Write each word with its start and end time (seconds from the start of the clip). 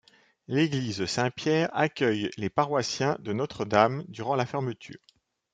L'église 0.47 1.05
Saint-Pierre 1.05 1.69
accueille 1.77 2.31
les 2.37 2.49
paroissiens 2.49 3.17
de 3.19 3.33
Notre-Dame 3.33 4.03
durant 4.07 4.33
la 4.33 4.47
fermeture. 4.47 4.97